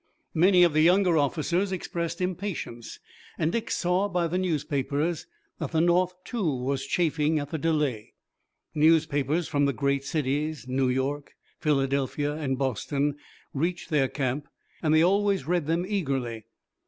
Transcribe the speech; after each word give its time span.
Many 0.33 0.63
of 0.63 0.73
the 0.73 0.81
younger 0.81 1.15
officers 1.19 1.71
expressed 1.71 2.21
impatience 2.21 2.99
and 3.37 3.51
Dick 3.51 3.69
saw 3.69 4.09
by 4.09 4.25
the 4.25 4.39
newspapers 4.39 5.27
that 5.59 5.73
the 5.73 5.79
North 5.79 6.15
too 6.23 6.55
was 6.55 6.87
chafing 6.87 7.37
at 7.37 7.51
the 7.51 7.59
delay. 7.59 8.15
Newspapers 8.73 9.47
from 9.47 9.65
the 9.65 9.73
great 9.73 10.03
cities, 10.03 10.67
New 10.67 10.89
York, 10.89 11.33
Philadelphia 11.59 12.33
and 12.33 12.57
Boston, 12.57 13.15
reached 13.53 13.91
their 13.91 14.07
camp 14.07 14.47
and 14.81 14.91
they 14.91 15.03
always 15.03 15.45
read 15.45 15.67
them 15.67 15.85
eagerly. 15.87 16.45